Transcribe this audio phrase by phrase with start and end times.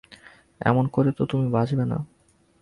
[0.61, 1.97] এমন করে তো তুমি বাঁচবে না।